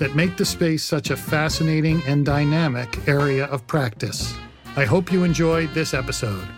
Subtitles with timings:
[0.00, 4.34] that make the space such a fascinating and dynamic area of practice.
[4.74, 6.48] I hope you enjoyed this episode.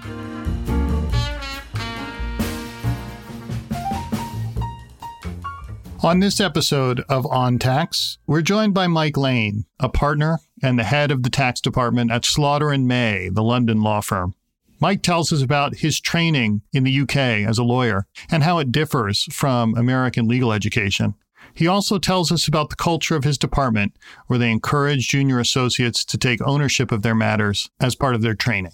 [6.04, 10.84] On this episode of On Tax, we're joined by Mike Lane, a partner and the
[10.84, 14.34] head of the tax department at Slaughter and May, the London law firm.
[14.80, 18.72] Mike tells us about his training in the UK as a lawyer and how it
[18.72, 21.14] differs from American legal education.
[21.54, 26.04] He also tells us about the culture of his department, where they encourage junior associates
[26.06, 28.72] to take ownership of their matters as part of their training.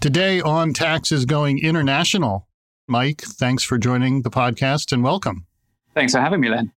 [0.00, 2.48] Today on Tax is going international.
[2.86, 5.46] Mike, thanks for joining the podcast and welcome.
[5.94, 6.72] Thanks for having me, Len.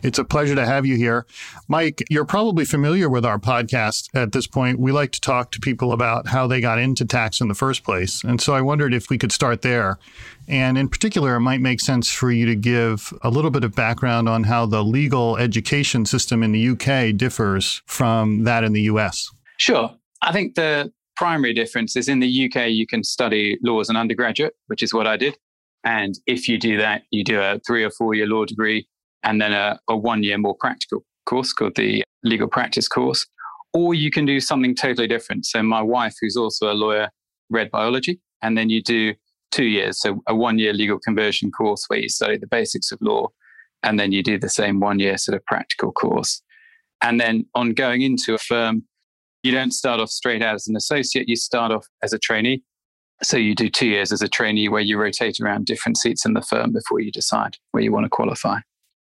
[0.00, 1.26] It's a pleasure to have you here.
[1.66, 4.78] Mike, you're probably familiar with our podcast at this point.
[4.78, 7.82] We like to talk to people about how they got into tax in the first
[7.82, 8.22] place.
[8.22, 9.98] And so I wondered if we could start there.
[10.46, 13.74] And in particular, it might make sense for you to give a little bit of
[13.74, 18.82] background on how the legal education system in the UK differs from that in the
[18.82, 19.30] US.
[19.56, 19.92] Sure.
[20.22, 23.96] I think the primary difference is in the UK, you can study law as an
[23.96, 25.36] undergraduate, which is what I did.
[25.82, 28.86] And if you do that, you do a three or four year law degree
[29.22, 33.26] and then a, a one year more practical course called the legal practice course.
[33.74, 35.44] Or you can do something totally different.
[35.44, 37.10] So, my wife, who's also a lawyer,
[37.50, 39.14] read biology, and then you do
[39.50, 40.00] two years.
[40.00, 43.28] So, a one year legal conversion course where you study the basics of law,
[43.82, 46.42] and then you do the same one year sort of practical course.
[47.02, 48.84] And then, on going into a firm,
[49.42, 52.62] you don't start off straight out as an associate, you start off as a trainee.
[53.22, 56.32] So, you do two years as a trainee where you rotate around different seats in
[56.32, 58.60] the firm before you decide where you want to qualify.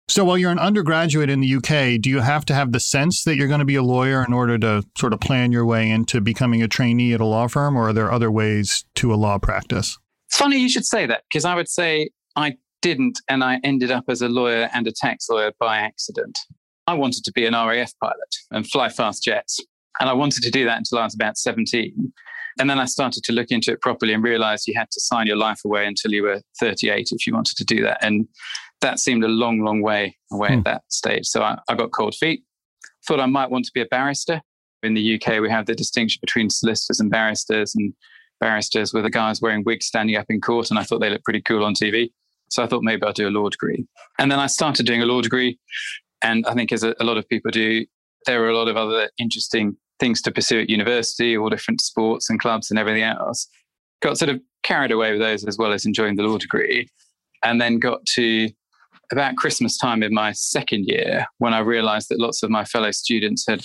[0.10, 3.24] So while you're an undergraduate in the UK, do you have to have the sense
[3.24, 5.90] that you're going to be a lawyer in order to sort of plan your way
[5.90, 9.16] into becoming a trainee at a law firm, or are there other ways to a
[9.16, 9.98] law practice?
[10.28, 13.92] It's funny you should say that because I would say I didn't, and I ended
[13.92, 16.38] up as a lawyer and a tax lawyer by accident.
[16.86, 19.60] I wanted to be an RAF pilot and fly fast jets.
[20.00, 22.14] And I wanted to do that until I was about 17.
[22.60, 25.28] And then I started to look into it properly and realized you had to sign
[25.28, 28.04] your life away until you were 38 if you wanted to do that.
[28.04, 28.28] And
[28.84, 30.60] that seemed a long, long way away hmm.
[30.60, 31.26] at that stage.
[31.26, 32.44] So I, I got cold feet.
[33.08, 34.42] Thought I might want to be a barrister.
[34.84, 37.94] In the UK, we have the distinction between solicitors and barristers, and
[38.42, 41.24] barristers were the guys wearing wigs standing up in court, and I thought they looked
[41.24, 42.12] pretty cool on TV.
[42.50, 43.88] So I thought maybe I'll do a law degree.
[44.20, 45.58] And then I started doing a law degree.
[46.22, 47.86] And I think, as a, a lot of people do,
[48.26, 52.30] there were a lot of other interesting things to pursue at university, all different sports
[52.30, 53.48] and clubs and everything else.
[54.02, 56.90] Got sort of carried away with those as well as enjoying the law degree.
[57.44, 58.50] And then got to
[59.12, 62.92] about Christmas time in my second year when I realized that lots of my fellow
[62.92, 63.64] students had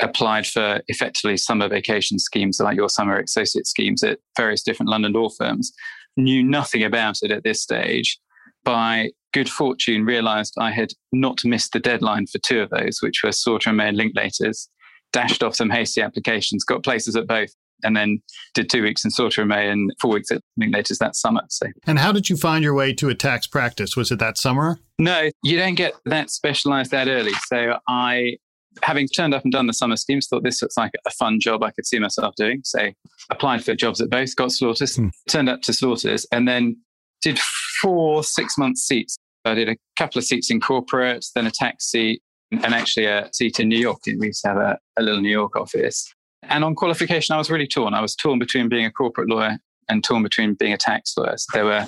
[0.00, 5.12] applied for effectively summer vacation schemes like your summer associate schemes at various different London
[5.12, 5.72] law firms,
[6.16, 8.18] knew nothing about it at this stage.
[8.64, 13.22] By good fortune, realized I had not missed the deadline for two of those, which
[13.22, 14.68] were Slaughter and May Linklaters,
[15.12, 17.50] dashed off some hasty applications, got places at both,
[17.82, 18.20] and then
[18.54, 21.42] did two weeks in Slaughter and May and four weeks at Linklaters that summer.
[21.48, 21.66] So.
[21.86, 23.96] And how did you find your way to a tax practice?
[23.96, 24.78] Was it that summer?
[24.98, 27.32] No, you don't get that specialized that early.
[27.48, 28.36] So I,
[28.82, 31.62] having turned up and done the summer schemes, thought this looks like a fun job
[31.62, 32.60] I could see myself doing.
[32.64, 32.90] So
[33.30, 35.08] applied for jobs at both, got Slaughters, hmm.
[35.28, 36.76] turned up to Slaughters, and then
[37.22, 37.38] did
[37.80, 39.16] four six month seats.
[39.44, 42.20] I did a couple of seats in corporate, then a tax seat,
[42.50, 43.98] and actually a seat in New York.
[44.06, 46.12] We used to have a, a little New York office.
[46.48, 47.94] And on qualification, I was really torn.
[47.94, 49.58] I was torn between being a corporate lawyer
[49.88, 51.36] and torn between being a tax lawyer.
[51.36, 51.86] So there were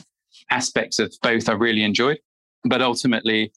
[0.50, 2.18] aspects of both I really enjoyed.
[2.64, 3.52] But ultimately,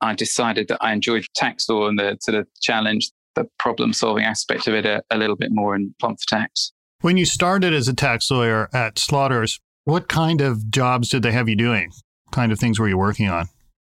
[0.00, 4.24] I decided that I enjoyed tax law and the sort of challenge, the problem solving
[4.24, 6.72] aspect of it a, a little bit more in plump for tax.
[7.00, 11.32] When you started as a tax lawyer at Slaughters, what kind of jobs did they
[11.32, 11.90] have you doing?
[12.24, 13.48] What kind of things were you working on?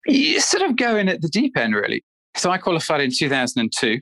[0.07, 2.03] You sort of go in at the deep end, really.
[2.37, 4.01] So I qualified in 2002.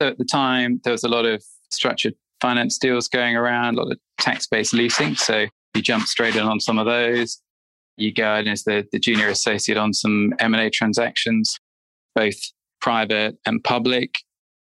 [0.00, 3.82] So at the time, there was a lot of structured finance deals going around, a
[3.82, 5.14] lot of tax based leasing.
[5.14, 7.40] So you jump straight in on some of those.
[7.96, 11.58] You go in as the, the junior associate on some M&A transactions,
[12.14, 12.36] both
[12.80, 14.14] private and public.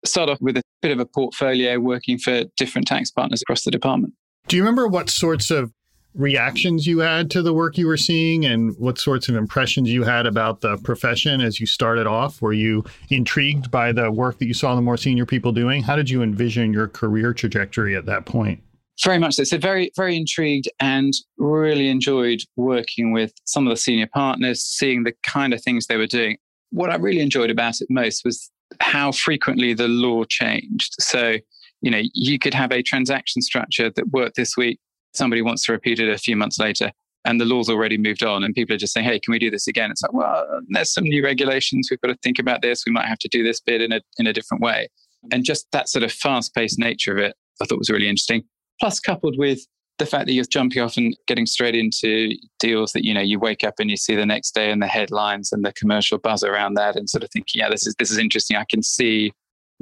[0.05, 3.71] Start off with a bit of a portfolio working for different tax partners across the
[3.71, 4.13] department.
[4.49, 5.73] Do you remember what sorts of
[6.15, 10.03] reactions you had to the work you were seeing and what sorts of impressions you
[10.03, 12.43] had about the profession as you started off?
[12.43, 15.83] Were you intrigued by the work that you saw the more senior people doing?
[15.83, 18.63] How did you envision your career trajectory at that point?
[19.03, 19.45] Very much so.
[19.45, 25.05] So very, very intrigued and really enjoyed working with some of the senior partners, seeing
[25.05, 26.37] the kind of things they were doing.
[26.71, 28.51] What I really enjoyed about it most was
[28.81, 30.95] how frequently the law changed.
[31.01, 31.37] So,
[31.81, 34.79] you know, you could have a transaction structure that worked this week.
[35.13, 36.91] Somebody wants to repeat it a few months later,
[37.25, 39.51] and the law's already moved on, and people are just saying, "Hey, can we do
[39.51, 41.89] this again?" It's like, well, there's some new regulations.
[41.91, 42.85] We've got to think about this.
[42.87, 44.89] We might have to do this bit in a in a different way.
[45.31, 48.43] And just that sort of fast-paced nature of it, I thought was really interesting.
[48.81, 49.61] Plus, coupled with
[49.99, 53.39] the fact that you're jumping off and getting straight into deals that you know you
[53.39, 56.43] wake up and you see the next day and the headlines and the commercial buzz
[56.43, 59.33] around that and sort of thinking yeah this is this is interesting i can see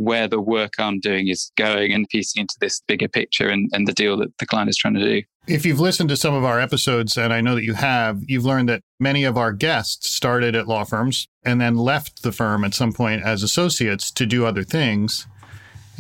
[0.01, 3.87] where the work i'm doing is going and piecing into this bigger picture and, and
[3.87, 6.45] the deal that the client is trying to do if you've listened to some of
[6.45, 10.11] our episodes and i know that you have you've learned that many of our guests
[10.11, 14.27] started at law firms and then left the firm at some point as associates to
[14.27, 15.27] do other things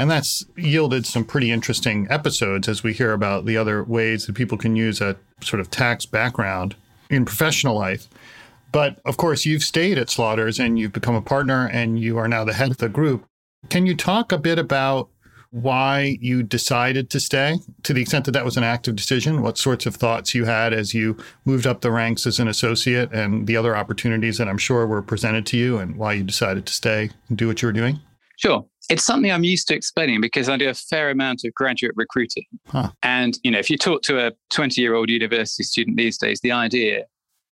[0.00, 4.34] and that's yielded some pretty interesting episodes as we hear about the other ways that
[4.34, 6.74] people can use a sort of tax background
[7.10, 8.08] in professional life.
[8.72, 12.28] But of course, you've stayed at Slaughters and you've become a partner and you are
[12.28, 13.26] now the head of the group.
[13.68, 15.08] Can you talk a bit about
[15.52, 19.42] why you decided to stay to the extent that that was an active decision?
[19.42, 23.12] What sorts of thoughts you had as you moved up the ranks as an associate
[23.12, 26.66] and the other opportunities that I'm sure were presented to you and why you decided
[26.66, 28.00] to stay and do what you were doing?
[28.36, 31.92] Sure it's something I'm used to explaining because I do a fair amount of graduate
[31.94, 32.44] recruiting.
[32.66, 32.90] Huh.
[33.02, 36.40] And, you know, if you talk to a 20 year old university student these days,
[36.40, 37.04] the idea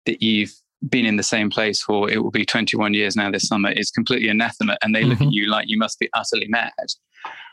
[0.07, 0.53] that you've
[0.89, 3.91] been in the same place for it will be 21 years now this summer is
[3.91, 4.79] completely anathema.
[4.83, 5.11] And they mm-hmm.
[5.11, 5.33] look at mm-hmm.
[5.33, 6.73] you like you must be utterly mad.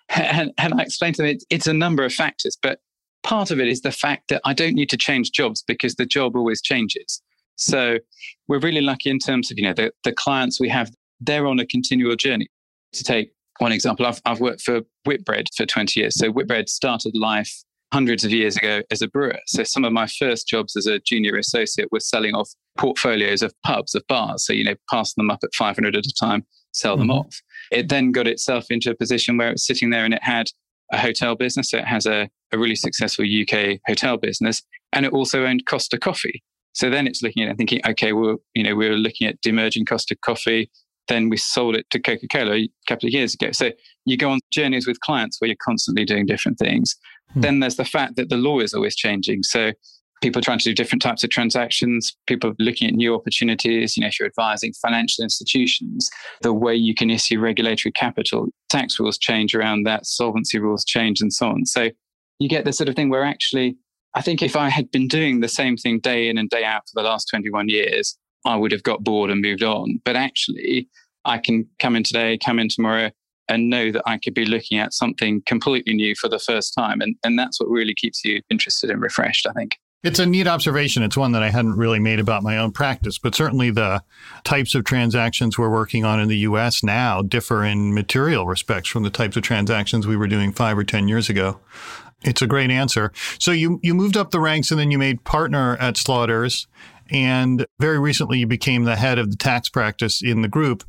[0.09, 2.79] And, and I explained to them it, it's a number of factors, but
[3.23, 6.05] part of it is the fact that I don't need to change jobs because the
[6.05, 7.21] job always changes.
[7.57, 7.97] So
[8.47, 10.89] we're really lucky in terms of, you know, the, the clients we have,
[11.19, 12.47] they're on a continual journey.
[12.93, 16.15] To take one example, I've, I've worked for Whitbread for 20 years.
[16.17, 17.53] So Whitbread started life
[17.93, 19.39] hundreds of years ago as a brewer.
[19.45, 23.53] So some of my first jobs as a junior associate was selling off portfolios of
[23.65, 24.45] pubs, of bars.
[24.45, 27.07] So, you know, pass them up at 500 at a time, sell mm-hmm.
[27.07, 27.41] them off.
[27.71, 30.49] It then got itself into a position where it was sitting there and it had
[30.91, 31.69] a hotel business.
[31.71, 34.61] So it has a, a really successful UK hotel business.
[34.93, 36.43] And it also owned Costa Coffee.
[36.73, 39.41] So then it's looking at it and thinking, okay, well, you know, we're looking at
[39.41, 40.69] demerging Costa Coffee
[41.07, 43.51] then we sold it to Coca Cola a couple of years ago.
[43.51, 43.71] So
[44.05, 46.95] you go on journeys with clients where you're constantly doing different things.
[47.33, 47.41] Hmm.
[47.41, 49.43] Then there's the fact that the law is always changing.
[49.43, 49.71] So
[50.21, 53.95] people are trying to do different types of transactions, people looking at new opportunities.
[53.95, 56.09] You know, if you're advising financial institutions,
[56.41, 61.21] the way you can issue regulatory capital, tax rules change around that, solvency rules change,
[61.21, 61.65] and so on.
[61.65, 61.89] So
[62.39, 63.77] you get this sort of thing where actually,
[64.13, 66.83] I think if I had been doing the same thing day in and day out
[66.87, 70.01] for the last 21 years, I would have got bored and moved on.
[70.05, 70.89] But actually,
[71.25, 73.11] I can come in today, come in tomorrow,
[73.49, 77.01] and know that I could be looking at something completely new for the first time.
[77.01, 79.77] And, and that's what really keeps you interested and refreshed, I think.
[80.03, 81.01] It's a neat observation.
[81.01, 84.03] It's one that I hadn't really made about my own practice, but certainly the
[84.43, 89.03] types of transactions we're working on in the US now differ in material respects from
[89.03, 91.59] the types of transactions we were doing five or 10 years ago.
[92.23, 93.11] It's a great answer.
[93.39, 96.67] So you, you moved up the ranks and then you made partner at Slaughters.
[97.11, 100.83] And very recently, you became the head of the tax practice in the group.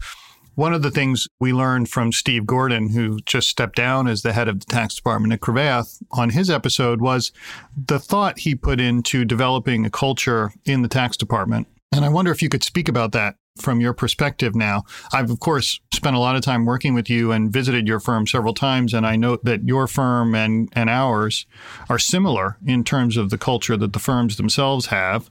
[0.54, 4.32] One of the things we learned from Steve Gordon, who just stepped down as the
[4.32, 7.30] head of the tax department at Cravath on his episode, was
[7.76, 11.68] the thought he put into developing a culture in the tax department.
[11.92, 14.84] And I wonder if you could speak about that from your perspective now.
[15.12, 18.26] I've, of course, spent a lot of time working with you and visited your firm
[18.26, 18.94] several times.
[18.94, 21.46] And I note that your firm and, and ours
[21.88, 25.30] are similar in terms of the culture that the firms themselves have.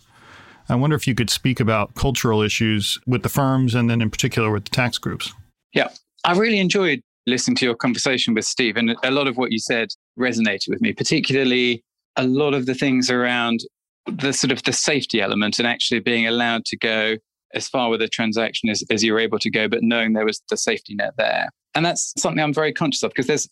[0.69, 4.09] I wonder if you could speak about cultural issues with the firms and then in
[4.09, 5.33] particular with the tax groups.
[5.73, 5.89] Yeah,
[6.25, 9.59] I really enjoyed listening to your conversation with Steve, and a lot of what you
[9.59, 11.83] said resonated with me, particularly
[12.15, 13.59] a lot of the things around
[14.07, 17.17] the sort of the safety element and actually being allowed to go
[17.53, 20.41] as far with a transaction as, as you're able to go, but knowing there was
[20.49, 21.49] the safety net there.
[21.75, 23.47] And that's something I'm very conscious of because there's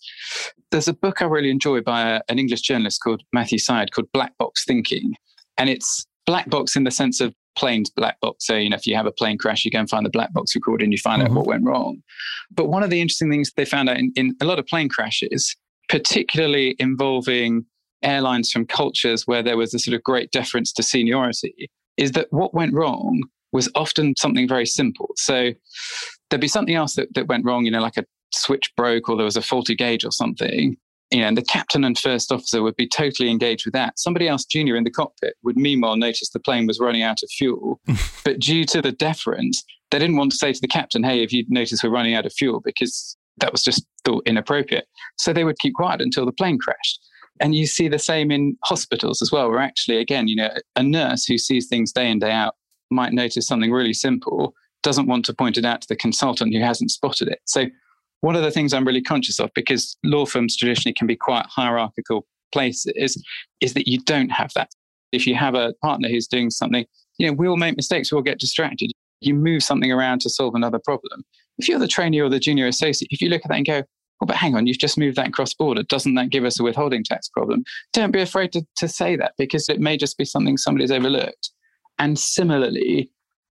[0.72, 4.12] there's a book I really enjoy by a, an English journalist called Matthew Syed called
[4.13, 5.13] Black Box Thinking.
[5.57, 8.46] And it's black box in the sense of planes black box.
[8.46, 10.34] So, you know, if you have a plane crash, you go and find the black
[10.34, 11.32] box recording, you find mm-hmm.
[11.32, 12.01] out what went wrong.
[12.51, 14.89] But one of the interesting things they found out in, in a lot of plane
[14.89, 15.55] crashes,
[15.89, 17.65] particularly involving
[18.03, 22.27] airlines from cultures where there was a sort of great deference to seniority, is that
[22.32, 25.12] what went wrong was often something very simple.
[25.15, 25.51] So
[26.29, 29.15] there'd be something else that, that went wrong, you know, like a switch broke or
[29.15, 30.75] there was a faulty gauge or something.
[31.12, 34.00] You know, and the captain and first officer would be totally engaged with that.
[34.00, 37.30] Somebody else junior in the cockpit would meanwhile notice the plane was running out of
[37.30, 37.80] fuel.
[38.26, 41.32] but due to the deference, they didn't want to say to the captain, hey, if
[41.32, 44.88] you notice we're running out of fuel, because that was just thought inappropriate.
[45.18, 47.00] So they would keep quiet until the plane crashed.
[47.40, 50.84] And you see the same in hospitals as well, where actually, again, you know, a
[50.84, 52.56] nurse who sees things day in, day out
[52.90, 56.62] might notice something really simple, doesn't want to point it out to the consultant who
[56.62, 57.40] hasn't spotted it.
[57.46, 57.66] So,
[58.25, 61.46] one of the things I'm really conscious of, because law firms traditionally can be quite
[61.46, 63.24] hierarchical places,
[63.62, 64.72] is that you don't have that.
[65.12, 66.86] If you have a partner who's doing something,
[67.20, 68.89] you know, we'll make mistakes, we'll get distracted.
[69.22, 71.24] You move something around to solve another problem.
[71.60, 73.84] If you're the trainee or the junior associate, if you look at that and go,
[74.22, 75.84] oh, but hang on, you've just moved that cross border.
[75.84, 77.63] Doesn't that give us a withholding tax problem?
[77.94, 81.51] Don't be afraid to, to say that because it may just be something somebody's overlooked.
[82.00, 83.12] And similarly,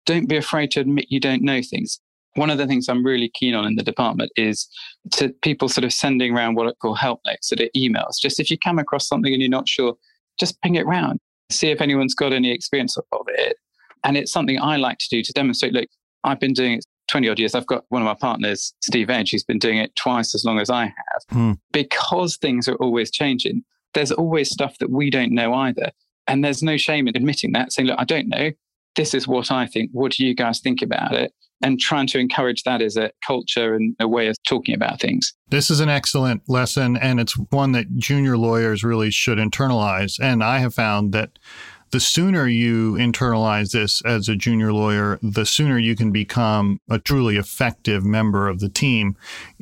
[0.06, 2.00] don't be afraid to admit you don't know things.
[2.36, 4.68] One of the things I'm really keen on in the department is
[5.14, 8.20] to people sort of sending around what I call help notes, sort of emails.
[8.22, 9.96] Just if you come across something and you're not sure,
[10.40, 11.20] just ping it around.
[11.50, 13.58] See if anyone's got any experience of it.
[14.04, 15.90] And it's something I like to do to demonstrate look,
[16.24, 17.56] I've been doing it 20 odd years.
[17.56, 20.60] I've got one of my partners, Steve Edge, who's been doing it twice as long
[20.60, 21.24] as I have.
[21.30, 21.52] Hmm.
[21.72, 25.92] Because things are always changing, there's always stuff that we don't know either.
[26.28, 28.52] And there's no shame in admitting that, saying, look, I don't know.
[29.00, 29.92] This is what I think.
[29.94, 31.32] What do you guys think about it?
[31.62, 35.34] And trying to encourage that as a culture and a way of talking about things.
[35.48, 40.20] This is an excellent lesson, and it's one that junior lawyers really should internalize.
[40.22, 41.40] And I have found that
[41.92, 47.00] the sooner you internalize this as a junior lawyer, the sooner you can become a
[47.00, 49.16] truly effective member of the team.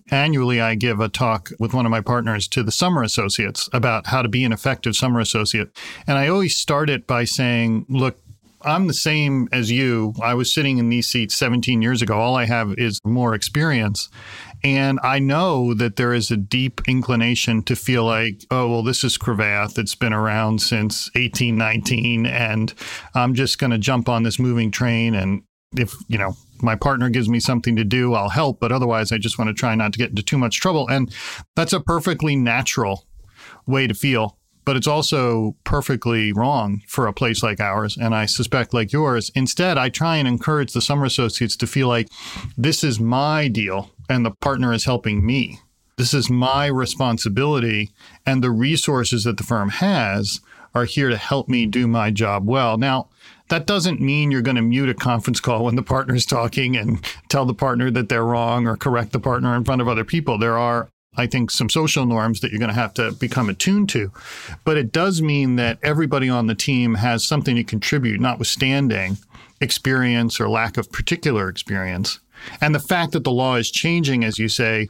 [0.10, 4.08] Annually, I give a talk with one of my partners to the summer associates about
[4.08, 5.70] how to be an effective summer associate.
[6.08, 8.20] And I always start it by saying, look,
[8.62, 10.14] I'm the same as you.
[10.22, 12.18] I was sitting in these seats 17 years ago.
[12.18, 14.10] All I have is more experience.
[14.64, 19.04] And I know that there is a deep inclination to feel like, oh, well, this
[19.04, 19.78] is Cravath.
[19.78, 22.26] It's been around since 1819.
[22.26, 22.74] And
[23.14, 25.14] I'm just going to jump on this moving train.
[25.14, 25.44] And
[25.78, 28.60] if, you know, my partner gives me something to do, I'll help.
[28.60, 30.88] But otherwise, I just want to try not to get into too much trouble.
[30.88, 31.14] And
[31.56, 33.06] that's a perfectly natural
[33.68, 37.96] way to feel but it's also perfectly wrong for a place like ours.
[37.96, 41.88] And I suspect, like yours, instead, I try and encourage the summer associates to feel
[41.88, 42.10] like
[42.58, 45.62] this is my deal and the partner is helping me.
[45.96, 47.92] This is my responsibility,
[48.26, 50.42] and the resources that the firm has
[50.76, 52.78] are here to help me do my job well.
[52.78, 53.08] Now,
[53.48, 57.02] that doesn't mean you're going to mute a conference call when the partner's talking and
[57.30, 60.38] tell the partner that they're wrong or correct the partner in front of other people.
[60.38, 63.90] There are I think, some social norms that you're going to have to become attuned
[63.90, 64.12] to.
[64.64, 69.18] But it does mean that everybody on the team has something to contribute, notwithstanding
[69.60, 72.20] experience or lack of particular experience.
[72.62, 74.90] And the fact that the law is changing, as you say,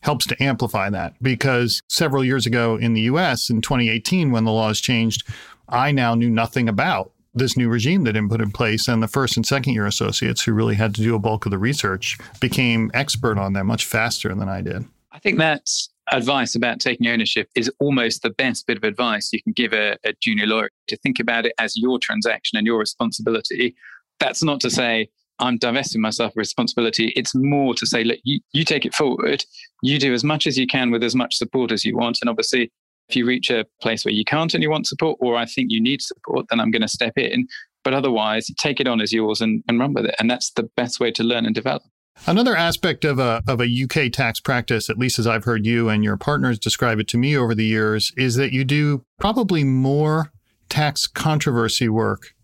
[0.00, 4.52] helps to amplify that because several years ago in the US in 2018, when the
[4.52, 5.26] laws changed,
[5.68, 8.88] I now knew nothing about this new regime that had been put in place.
[8.88, 11.50] And the first and second year associates who really had to do a bulk of
[11.50, 14.84] the research became expert on them much faster than I did.
[15.18, 15.68] I think that
[16.12, 19.96] advice about taking ownership is almost the best bit of advice you can give a,
[20.04, 23.74] a, junior lawyer to think about it as your transaction and your responsibility.
[24.20, 25.08] That's not to say
[25.40, 27.12] I'm divesting myself of responsibility.
[27.16, 29.44] It's more to say, look, you, you take it forward.
[29.82, 32.18] You do as much as you can with as much support as you want.
[32.20, 32.70] And obviously,
[33.08, 35.72] if you reach a place where you can't and you want support, or I think
[35.72, 37.48] you need support, then I'm going to step in.
[37.82, 40.14] But otherwise, take it on as yours and, and run with it.
[40.20, 41.82] And that's the best way to learn and develop.
[42.26, 45.88] Another aspect of a, of a UK tax practice, at least as I've heard you
[45.88, 49.64] and your partners describe it to me over the years, is that you do probably
[49.64, 50.32] more
[50.68, 52.34] tax controversy work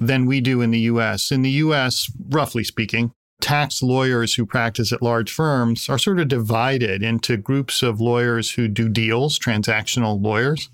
[0.00, 1.30] than we do in the US.
[1.30, 6.28] In the US, roughly speaking, tax lawyers who practice at large firms are sort of
[6.28, 10.70] divided into groups of lawyers who do deals, transactional lawyers,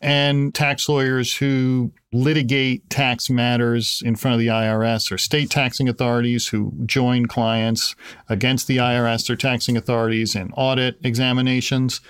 [0.00, 5.88] and tax lawyers who litigate tax matters in front of the IRS or state taxing
[5.88, 7.94] authorities who join clients
[8.28, 12.00] against the IRS or taxing authorities in audit examinations.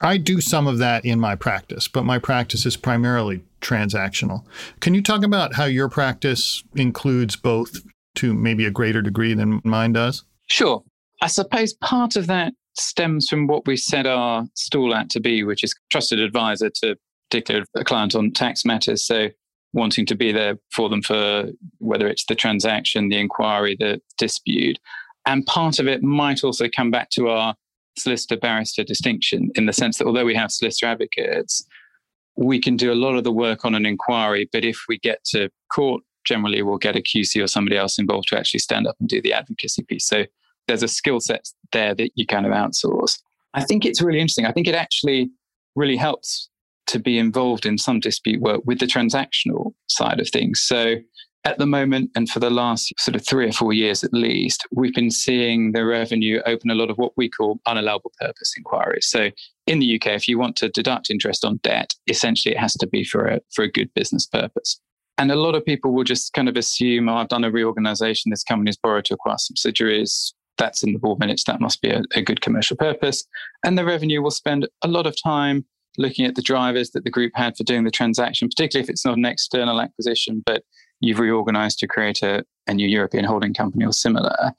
[0.00, 4.44] I do some of that in my practice, but my practice is primarily transactional.
[4.80, 7.80] Can you talk about how your practice includes both
[8.16, 10.24] to maybe a greater degree than mine does?
[10.48, 10.82] Sure.
[11.22, 15.42] I suppose part of that stems from what we set our stool at to be,
[15.44, 16.96] which is trusted advisor to
[17.30, 19.04] particular client on tax matters.
[19.06, 19.28] So
[19.72, 24.78] wanting to be there for them for whether it's the transaction, the inquiry, the dispute.
[25.26, 27.54] And part of it might also come back to our
[27.98, 31.64] solicitor barrister distinction in the sense that although we have solicitor advocates,
[32.36, 34.48] we can do a lot of the work on an inquiry.
[34.52, 38.28] But if we get to court, generally we'll get a QC or somebody else involved
[38.28, 40.06] to actually stand up and do the advocacy piece.
[40.06, 40.24] So
[40.68, 43.18] there's a skill set there that you kind of outsource.
[43.54, 44.46] I think it's really interesting.
[44.46, 45.30] I think it actually
[45.74, 46.50] really helps
[46.86, 50.60] to be involved in some dispute work with the transactional side of things.
[50.60, 50.96] So
[51.46, 54.66] at the moment, and for the last sort of three or four years at least,
[54.72, 59.06] we've been seeing the revenue open a lot of what we call unallowable purpose inquiries.
[59.06, 59.30] So
[59.68, 62.86] in the UK, if you want to deduct interest on debt, essentially it has to
[62.88, 64.80] be for a, for a good business purpose.
[65.18, 68.30] And a lot of people will just kind of assume, oh, I've done a reorganization,
[68.30, 72.02] this company's borrowed to acquire subsidiaries, that's in the board minutes, that must be a,
[72.16, 73.24] a good commercial purpose.
[73.64, 75.64] And the revenue will spend a lot of time
[75.98, 79.04] looking at the drivers that the group had for doing the transaction, particularly if it's
[79.04, 80.62] not an external acquisition, but
[81.00, 84.52] you've reorganized to create a, a new European holding company or similar.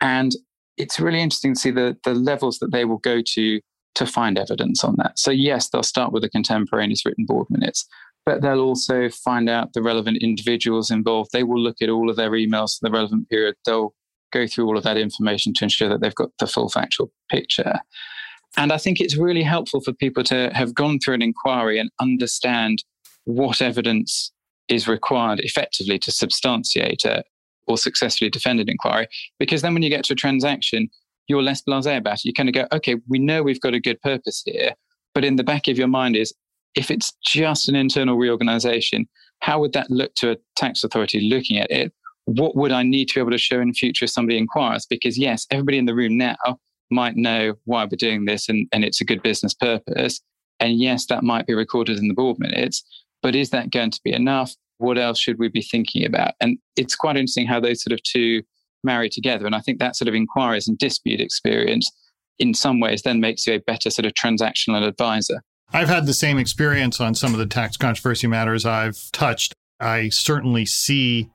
[0.00, 0.32] And
[0.76, 3.60] it's really interesting to see the, the levels that they will go to
[3.94, 5.18] to find evidence on that.
[5.18, 7.86] So, yes, they'll start with the contemporaneous written board minutes,
[8.26, 11.30] but they'll also find out the relevant individuals involved.
[11.32, 13.54] They will look at all of their emails for the relevant period.
[13.64, 13.94] They'll
[14.32, 17.80] go through all of that information to ensure that they've got the full factual picture.
[18.56, 21.90] And I think it's really helpful for people to have gone through an inquiry and
[22.00, 22.84] understand
[23.24, 24.32] what evidence
[24.68, 27.24] is required effectively to substantiate a,
[27.66, 29.08] or successfully defend an inquiry.
[29.38, 30.88] Because then when you get to a transaction,
[31.26, 32.24] you're less blasé about it.
[32.24, 34.72] You kind of go, okay, we know we've got a good purpose here,
[35.14, 36.32] but in the back of your mind is
[36.74, 39.08] if it's just an internal reorganization,
[39.40, 41.92] how would that look to a tax authority looking at it?
[42.26, 44.86] What would I need to be able to show in future if somebody inquires?
[44.86, 46.36] Because yes, everybody in the room now
[46.90, 50.20] might know why we're doing this and, and it's a good business purpose.
[50.60, 52.84] And yes, that might be recorded in the board minutes.
[53.22, 54.54] But is that going to be enough?
[54.78, 56.34] What else should we be thinking about?
[56.40, 58.42] And it's quite interesting how those sort of two
[58.82, 59.46] marry together.
[59.46, 61.90] And I think that sort of inquiries and dispute experience
[62.38, 65.42] in some ways then makes you a better sort of transactional advisor.
[65.72, 69.54] I've had the same experience on some of the tax controversy matters I've touched.
[69.80, 71.30] I certainly see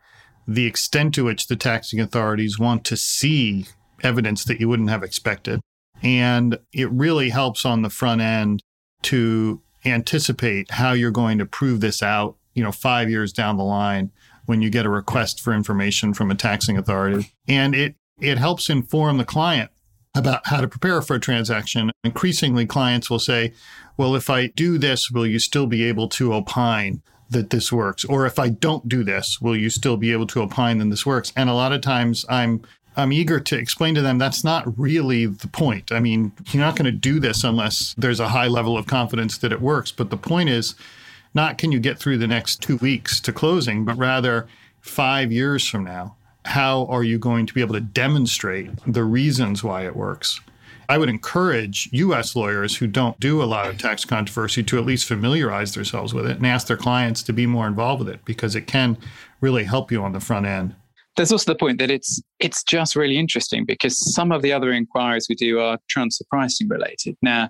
[0.47, 3.65] the extent to which the taxing authorities want to see
[4.03, 5.59] evidence that you wouldn't have expected.
[6.01, 8.61] And it really helps on the front end
[9.03, 13.63] to anticipate how you're going to prove this out, you know, five years down the
[13.63, 14.11] line
[14.45, 17.31] when you get a request for information from a taxing authority.
[17.47, 19.71] And it, it helps inform the client
[20.15, 21.91] about how to prepare for a transaction.
[22.03, 23.53] Increasingly, clients will say,
[23.95, 28.03] well, if I do this, will you still be able to opine that this works?
[28.05, 31.05] Or if I don't do this, will you still be able to opine that this
[31.05, 31.31] works?
[31.35, 32.63] And a lot of times I'm
[32.99, 35.91] I'm eager to explain to them that's not really the point.
[35.91, 39.37] I mean, you're not going to do this unless there's a high level of confidence
[39.39, 39.91] that it works.
[39.91, 40.75] But the point is
[41.33, 44.47] not can you get through the next two weeks to closing, but rather
[44.81, 49.63] five years from now, how are you going to be able to demonstrate the reasons
[49.63, 50.41] why it works?
[50.89, 54.85] I would encourage US lawyers who don't do a lot of tax controversy to at
[54.85, 58.25] least familiarize themselves with it and ask their clients to be more involved with it
[58.25, 58.97] because it can
[59.39, 60.75] really help you on the front end
[61.15, 64.71] there's also the point that it's it's just really interesting because some of the other
[64.71, 67.15] inquiries we do are transfer pricing related.
[67.21, 67.49] Now,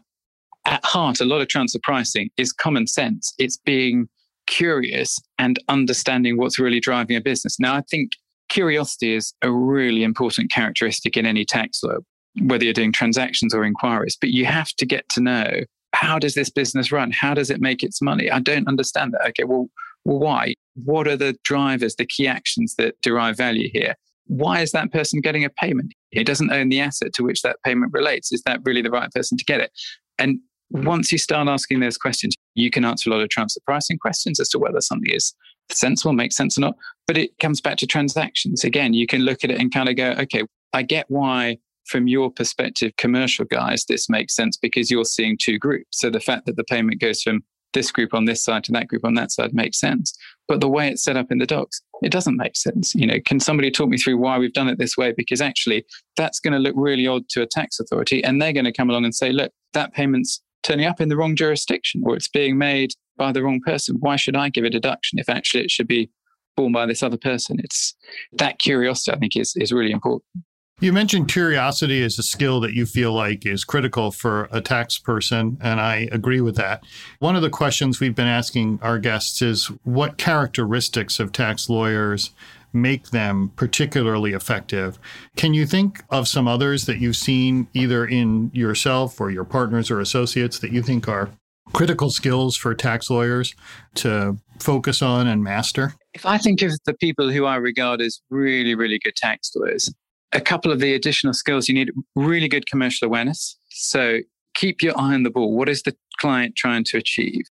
[0.65, 3.33] at heart, a lot of transfer pricing is common sense.
[3.37, 4.07] It's being
[4.47, 7.59] curious and understanding what's really driving a business.
[7.59, 8.11] Now, I think
[8.49, 11.97] curiosity is a really important characteristic in any tax law,
[12.41, 14.17] whether you're doing transactions or inquiries.
[14.19, 15.61] But you have to get to know
[15.93, 17.11] how does this business run?
[17.11, 18.29] How does it make its money?
[18.29, 19.27] I don't understand that.
[19.29, 19.69] Okay, well,
[20.09, 20.55] well, why?
[20.73, 23.93] What are the drivers, the key actions that derive value here?
[24.25, 25.93] Why is that person getting a payment?
[26.09, 28.31] He doesn't own the asset to which that payment relates.
[28.31, 29.71] Is that really the right person to get it?
[30.17, 30.39] And
[30.71, 34.39] once you start asking those questions, you can answer a lot of transfer pricing questions
[34.39, 35.33] as to whether something is
[35.71, 36.75] sensible, makes sense or not.
[37.05, 38.63] But it comes back to transactions.
[38.63, 40.43] Again, you can look at it and kind of go, okay,
[40.73, 45.59] I get why, from your perspective, commercial guys, this makes sense because you're seeing two
[45.59, 45.99] groups.
[45.99, 48.87] So the fact that the payment goes from this group on this side to that
[48.87, 50.17] group on that side makes sense.
[50.47, 52.95] But the way it's set up in the docs, it doesn't make sense.
[52.95, 55.13] You know, can somebody talk me through why we've done it this way?
[55.15, 55.85] Because actually,
[56.17, 58.89] that's going to look really odd to a tax authority, and they're going to come
[58.89, 62.57] along and say, look, that payment's turning up in the wrong jurisdiction, or it's being
[62.57, 63.97] made by the wrong person.
[63.99, 66.09] Why should I give a deduction if actually it should be
[66.57, 67.57] borne by this other person?
[67.59, 67.95] It's
[68.33, 70.23] that curiosity, I think, is is really important.
[70.81, 74.97] You mentioned curiosity as a skill that you feel like is critical for a tax
[74.97, 76.85] person, and I agree with that.
[77.19, 82.31] One of the questions we've been asking our guests is what characteristics of tax lawyers
[82.71, 84.97] make them particularly effective?
[85.35, 89.91] Can you think of some others that you've seen either in yourself or your partners
[89.91, 91.29] or associates that you think are
[91.73, 93.53] critical skills for tax lawyers
[93.95, 95.95] to focus on and master?
[96.13, 99.93] If I think of the people who I regard as really, really good tax lawyers,
[100.31, 103.57] a couple of the additional skills you need really good commercial awareness.
[103.69, 104.19] So
[104.53, 105.55] keep your eye on the ball.
[105.55, 107.43] What is the client trying to achieve?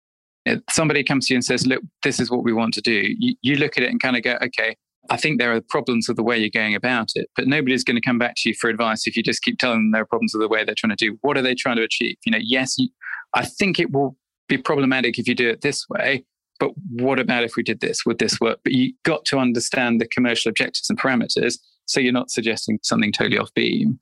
[0.44, 3.14] If somebody comes to you and says, Look, this is what we want to do.
[3.18, 4.76] You, you look at it and kind of go, Okay,
[5.10, 7.96] I think there are problems with the way you're going about it, but nobody's going
[7.96, 10.06] to come back to you for advice if you just keep telling them there are
[10.06, 11.18] problems with the way they're trying to do.
[11.22, 12.16] What are they trying to achieve?
[12.24, 12.88] You know, yes, you,
[13.34, 14.16] I think it will
[14.48, 16.24] be problematic if you do it this way.
[16.58, 18.04] But what about if we did this?
[18.04, 18.58] Would this work?
[18.64, 21.58] But you got to understand the commercial objectives and parameters.
[21.88, 23.98] So you're not suggesting something totally off beam.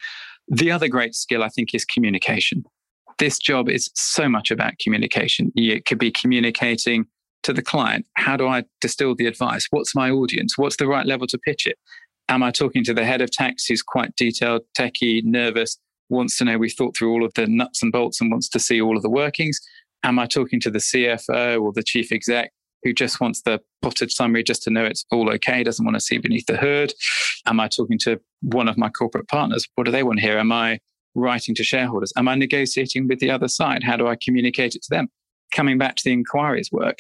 [0.49, 2.65] The other great skill, I think, is communication.
[3.19, 5.51] This job is so much about communication.
[5.57, 7.07] It could be communicating
[7.45, 8.07] to the client.
[8.15, 9.69] How do I distill the advice?
[9.71, 10.59] What's my audience?
[10.59, 11.79] What's the right level to pitch it?
[12.29, 16.45] Am I talking to the head of tax who's quite detailed, techie, nervous, wants to
[16.45, 18.97] know we've thought through all of the nuts and bolts and wants to see all
[18.97, 19.61] of the workings?
[20.03, 22.53] Am I talking to the CFO or the chief exec
[22.87, 26.01] who just wants the potted summary just to know it's all okay, doesn't want to
[26.01, 26.93] see beneath the hood?
[27.45, 29.67] Am I talking to one of my corporate partners?
[29.75, 30.39] What do they want to hear?
[30.39, 30.79] Am I
[31.17, 32.13] writing to shareholders?
[32.17, 33.83] Am I negotiating with the other side?
[33.83, 35.09] How do I communicate it to them?
[35.51, 36.99] Coming back to the inquiries work,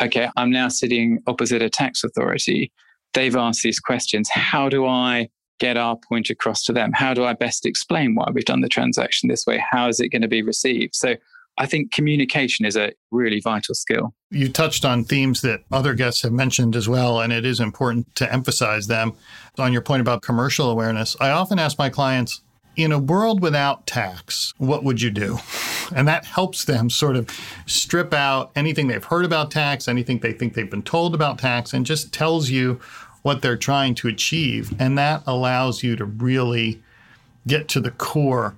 [0.00, 2.70] okay, I'm now sitting opposite a tax authority.
[3.12, 4.30] They've asked these questions.
[4.30, 6.92] How do I get our point across to them?
[6.94, 9.64] How do I best explain why we've done the transaction this way?
[9.68, 10.94] How is it going to be received?
[10.94, 11.16] So
[11.56, 14.14] I think communication is a really vital skill.
[14.30, 18.12] You touched on themes that other guests have mentioned as well, and it is important
[18.16, 19.12] to emphasize them.
[19.58, 22.40] On your point about commercial awareness, I often ask my clients,
[22.76, 25.38] in a world without tax, what would you do?
[25.94, 27.28] And that helps them sort of
[27.66, 31.74] strip out anything they've heard about tax, anything they think they've been told about tax,
[31.74, 32.80] and just tells you
[33.20, 34.74] what they're trying to achieve.
[34.80, 36.82] And that allows you to really
[37.46, 38.56] get to the core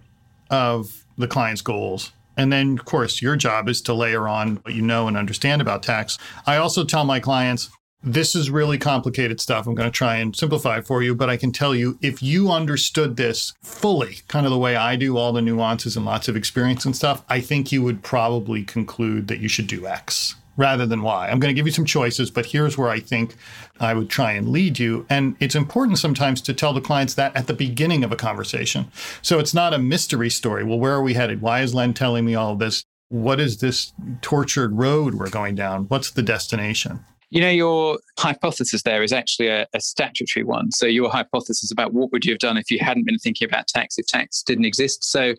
[0.51, 2.13] of the client's goals.
[2.37, 5.61] And then, of course, your job is to layer on what you know and understand
[5.63, 6.19] about tax.
[6.47, 7.71] I also tell my clients,
[8.03, 9.67] this is really complicated stuff.
[9.67, 12.23] I'm going to try and simplify it for you, but I can tell you if
[12.23, 16.29] you understood this fully, kind of the way I do, all the nuances and lots
[16.29, 20.37] of experience and stuff, I think you would probably conclude that you should do X
[20.57, 21.29] rather than why.
[21.29, 23.37] I'm going to give you some choices, but here's where I think
[23.79, 25.07] I would try and lead you.
[25.09, 28.91] And it's important sometimes to tell the clients that at the beginning of a conversation.
[29.23, 30.65] So it's not a mystery story.
[30.65, 31.41] Well, where are we headed?
[31.43, 32.85] Why is Len telling me all this?
[33.09, 35.85] What is this tortured road we're going down?
[35.85, 37.05] What's the destination?
[37.31, 40.71] You know, your hypothesis there is actually a, a, statutory one.
[40.71, 43.67] So your hypothesis about what would you have done if you hadn't been thinking about
[43.67, 45.05] tax if tax didn't exist.
[45.05, 45.35] So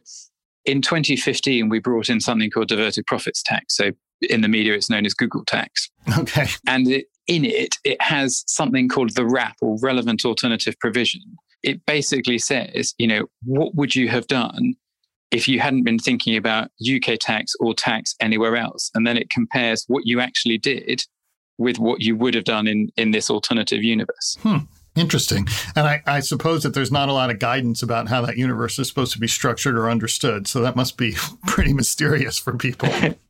[0.65, 3.75] in 2015, we brought in something called diverted profits tax.
[3.75, 5.89] So in the media, it's known as Google tax.
[6.17, 6.47] Okay.
[6.67, 11.21] And it, in it, it has something called the RAP or relevant alternative provision.
[11.63, 14.75] It basically says, you know, what would you have done
[15.31, 18.89] if you hadn't been thinking about UK tax or tax anywhere else?
[18.95, 21.03] And then it compares what you actually did
[21.57, 24.37] with what you would have done in in this alternative universe.
[24.41, 24.57] Hmm.
[24.95, 25.47] Interesting.
[25.75, 28.79] And I, I, suppose that there's not a lot of guidance about how that universe
[28.79, 30.47] is supposed to be structured or understood.
[30.47, 32.89] So that must be pretty mysterious for people.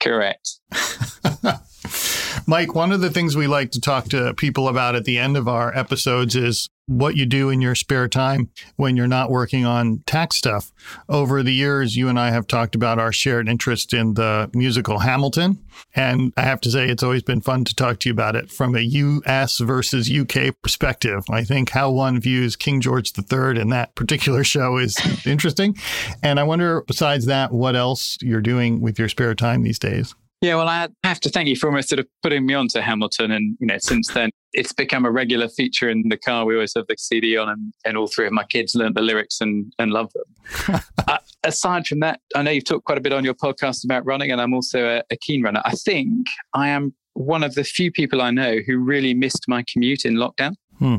[0.00, 0.58] Correct.
[2.46, 5.36] Mike, one of the things we like to talk to people about at the end
[5.36, 9.64] of our episodes is what you do in your spare time when you're not working
[9.64, 10.72] on tax stuff.
[11.08, 15.00] Over the years, you and I have talked about our shared interest in the musical
[15.00, 15.58] Hamilton.
[15.94, 18.50] And I have to say, it's always been fun to talk to you about it
[18.50, 21.22] from a US versus UK perspective.
[21.30, 24.96] I think how one views King George III in that particular show is
[25.26, 25.76] interesting.
[26.22, 30.14] And I wonder, besides that, what else you're doing with your spare time these days?
[30.40, 32.80] Yeah, well, I have to thank you for almost sort of putting me on to
[32.80, 33.32] Hamilton.
[33.32, 36.44] And, you know, since then, it's become a regular feature in the car.
[36.44, 39.02] We always have the CD on, and, and all three of my kids learned the
[39.02, 40.80] lyrics and, and love them.
[41.08, 44.06] uh, aside from that, I know you've talked quite a bit on your podcast about
[44.06, 45.60] running, and I'm also a, a keen runner.
[45.64, 49.64] I think I am one of the few people I know who really missed my
[49.72, 50.54] commute in lockdown.
[50.78, 50.96] Hmm.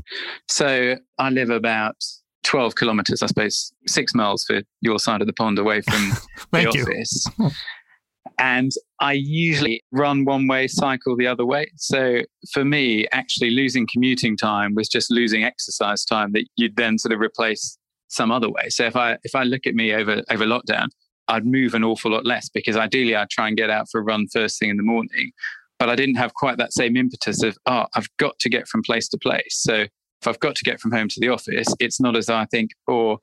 [0.50, 1.96] So I live about
[2.44, 6.12] 12 kilometers, I suppose, six miles for your side of the pond away from
[6.52, 7.26] the office.
[8.38, 8.72] And
[9.02, 11.72] I usually run one way, cycle the other way.
[11.78, 16.98] So for me, actually losing commuting time was just losing exercise time that you'd then
[16.98, 17.78] sort of replace
[18.10, 18.70] some other way.
[18.70, 20.88] So if I if I look at me over over lockdown,
[21.28, 24.04] I'd move an awful lot less because ideally I'd try and get out for a
[24.04, 25.32] run first thing in the morning.
[25.78, 28.82] But I didn't have quite that same impetus of, oh, I've got to get from
[28.82, 29.62] place to place.
[29.62, 32.36] So if I've got to get from home to the office, it's not as though
[32.36, 33.18] I think, or oh,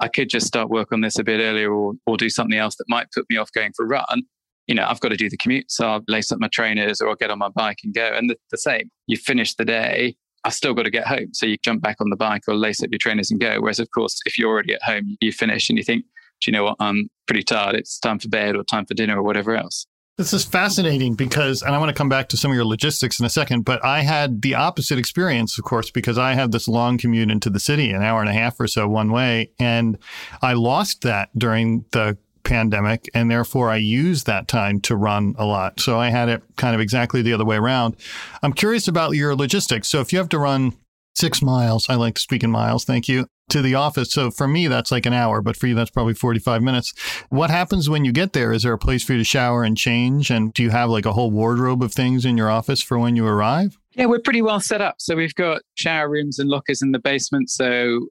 [0.00, 2.76] I could just start work on this a bit earlier or, or do something else
[2.76, 4.22] that might put me off going for a run
[4.68, 5.70] you know, I've got to do the commute.
[5.70, 8.12] So I'll lace up my trainers or I'll get on my bike and go.
[8.14, 11.32] And the, the same, you finish the day, I've still got to get home.
[11.32, 13.60] So you jump back on the bike or lace up your trainers and go.
[13.60, 16.04] Whereas, of course, if you're already at home, you finish and you think,
[16.40, 16.76] do you know what?
[16.78, 17.74] I'm pretty tired.
[17.74, 19.86] It's time for bed or time for dinner or whatever else.
[20.18, 23.20] This is fascinating because, and I want to come back to some of your logistics
[23.20, 26.66] in a second, but I had the opposite experience, of course, because I have this
[26.66, 29.52] long commute into the city, an hour and a half or so one way.
[29.60, 29.96] And
[30.42, 35.44] I lost that during the pandemic, and therefore I used that time to run a
[35.44, 35.78] lot.
[35.80, 37.96] So I had it kind of exactly the other way around.
[38.42, 39.86] I'm curious about your logistics.
[39.88, 40.72] So if you have to run
[41.14, 43.26] six miles, I like to speak in miles, thank you.
[43.50, 44.10] to the office.
[44.10, 46.92] So for me, that's like an hour, but for you, that's probably 45 minutes.
[47.30, 48.52] What happens when you get there?
[48.52, 50.30] Is there a place for you to shower and change?
[50.30, 53.16] And do you have like a whole wardrobe of things in your office for when
[53.16, 53.78] you arrive?
[53.94, 54.96] Yeah, we're pretty well set up.
[54.98, 57.50] So we've got shower rooms and lockers in the basement.
[57.50, 58.08] So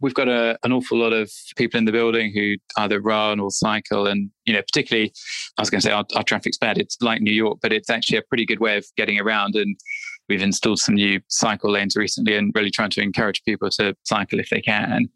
[0.00, 3.50] we've got a, an awful lot of people in the building who either run or
[3.50, 4.06] cycle.
[4.06, 5.12] And, you know, particularly,
[5.58, 6.78] I was going to say our, our traffic's bad.
[6.78, 9.56] It's like New York, but it's actually a pretty good way of getting around.
[9.56, 9.76] And
[10.28, 14.40] we've installed some new cycle lanes recently and really trying to encourage people to cycle
[14.40, 15.08] if they can.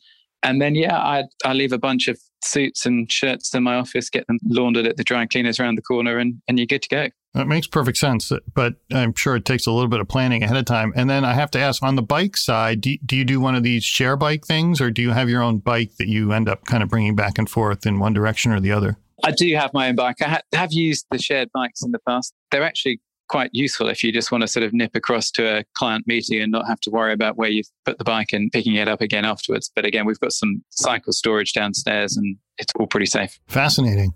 [0.43, 4.11] And then, yeah, I, I leave a bunch of suits and shirts in my office,
[4.11, 6.89] get them laundered at the dry cleaners around the corner, and, and you're good to
[6.89, 7.09] go.
[7.35, 10.57] That makes perfect sense, but I'm sure it takes a little bit of planning ahead
[10.57, 10.93] of time.
[10.95, 13.57] And then I have to ask on the bike side, do, do you do one
[13.57, 16.49] of these share bike things, or do you have your own bike that you end
[16.49, 18.99] up kind of bringing back and forth in one direction or the other?
[19.25, 20.23] I do have my own bike.
[20.23, 22.33] I ha- have used the shared bikes in the past.
[22.53, 25.65] They're actually quite useful if you just want to sort of nip across to a
[25.77, 28.75] client meeting and not have to worry about where you've put the bike and picking
[28.75, 29.71] it up again afterwards.
[29.75, 33.39] But again, we've got some cycle storage downstairs and it's all pretty safe.
[33.49, 34.15] Fascinating.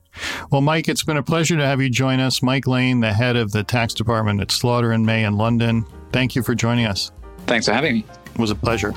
[0.51, 2.43] Well, Mike, it's been a pleasure to have you join us.
[2.43, 5.85] Mike Lane, the head of the tax department at Slaughter and May in London.
[6.13, 7.11] Thank you for joining us.
[7.47, 8.05] Thanks for having me.
[8.35, 8.95] It was a pleasure.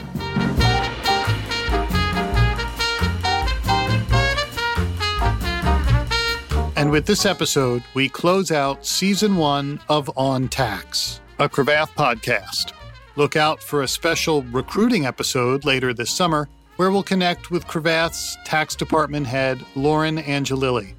[6.82, 12.74] And with this episode, we close out season one of On Tax, a Cravath podcast.
[13.16, 18.36] Look out for a special recruiting episode later this summer where we'll connect with Cravath's
[18.46, 20.96] tax department head, Lauren Angelilli,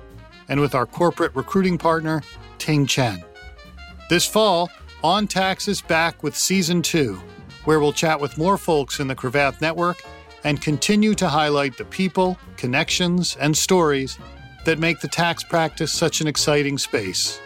[0.49, 2.23] and with our corporate recruiting partner,
[2.59, 3.25] Ting Chen.
[4.09, 4.71] This fall,
[5.03, 7.21] On Tax is back with season two,
[7.65, 10.01] where we'll chat with more folks in the Cravath network
[10.45, 14.17] and continue to highlight the people, connections, and stories
[14.65, 17.41] that make the tax practice such an exciting space.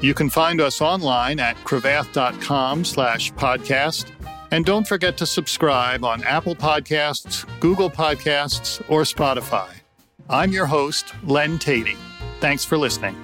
[0.00, 4.10] You can find us online at cravath.com slash podcast.
[4.50, 9.68] And don't forget to subscribe on Apple Podcasts, Google Podcasts, or Spotify.
[10.28, 11.96] I'm your host, Len Teti.
[12.40, 13.16] Thanks for listening.